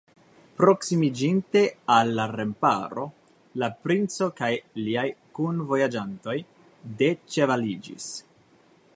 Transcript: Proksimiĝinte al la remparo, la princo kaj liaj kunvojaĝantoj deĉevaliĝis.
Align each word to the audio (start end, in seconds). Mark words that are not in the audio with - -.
Proksimiĝinte 0.59 1.61
al 1.95 2.07
la 2.19 2.23
remparo, 2.31 3.03
la 3.63 3.69
princo 3.83 4.29
kaj 4.39 4.49
liaj 4.87 5.05
kunvojaĝantoj 5.39 6.37
deĉevaliĝis. 7.03 8.09